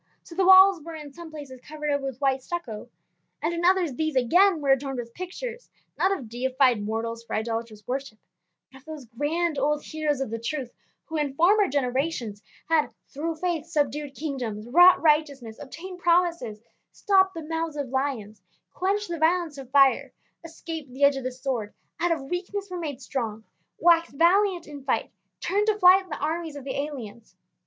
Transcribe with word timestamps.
So 0.23 0.33
the 0.33 0.47
walls 0.47 0.81
were 0.81 0.95
in 0.95 1.13
some 1.13 1.29
places 1.29 1.61
covered 1.61 1.91
over 1.91 2.07
with 2.07 2.19
white 2.19 2.41
stucco, 2.41 2.89
and 3.39 3.53
in 3.53 3.63
others 3.63 3.93
these 3.93 4.15
again 4.15 4.59
were 4.59 4.71
adorned 4.71 4.97
with 4.97 5.13
pictures, 5.13 5.69
not 5.95 6.11
of 6.11 6.27
deified 6.27 6.81
mortals 6.81 7.23
for 7.23 7.35
idolatrous 7.35 7.87
worship, 7.87 8.17
but 8.71 8.79
of 8.79 8.85
those 8.85 9.05
grand 9.05 9.59
old 9.59 9.83
heroes 9.83 10.19
of 10.19 10.31
the 10.31 10.39
truth 10.39 10.71
who 11.05 11.17
in 11.17 11.35
former 11.35 11.67
generations 11.67 12.41
had 12.67 12.89
"through 13.09 13.35
faith 13.35 13.67
subdued 13.67 14.15
kingdoms, 14.15 14.67
wrought 14.67 14.99
righteousness, 15.03 15.59
obtained 15.61 15.99
promises, 15.99 16.61
stopped 16.91 17.35
the 17.35 17.43
mouths 17.43 17.77
of 17.77 17.89
lions, 17.89 18.41
quenched 18.73 19.07
the 19.09 19.19
violence 19.19 19.59
of 19.59 19.69
fire, 19.69 20.11
escaped 20.43 20.91
the 20.91 21.03
edge 21.03 21.15
of 21.15 21.23
the 21.23 21.31
sword, 21.31 21.75
out 21.99 22.11
of 22.11 22.23
weakness 22.23 22.71
were 22.71 22.79
made 22.79 22.99
strong, 22.99 23.43
waxed 23.77 24.15
valiant 24.17 24.65
in 24.65 24.83
fight, 24.83 25.11
turned 25.39 25.67
to 25.67 25.77
flight 25.77 26.09
the 26.09 26.17
armies 26.17 26.55
of 26.55 26.63
the 26.63 26.73
aliens." 26.75 27.35